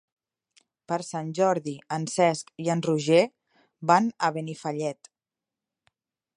[0.91, 3.21] Per Sant Jordi en Cesc i en Roger
[3.93, 5.15] van a Benifallet.